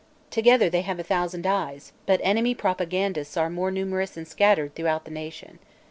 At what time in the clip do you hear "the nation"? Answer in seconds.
5.05-5.59